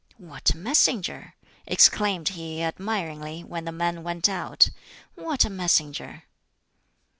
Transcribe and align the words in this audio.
"What 0.17 0.49
a 0.49 0.57
messenger!" 0.57 1.35
exclaimed 1.67 2.29
he 2.29 2.63
admiringly, 2.63 3.43
when 3.43 3.65
the 3.65 3.71
man 3.71 4.01
went 4.01 4.27
out. 4.27 4.69
"What 5.13 5.45
a 5.45 5.49
messenger!" 5.51 6.23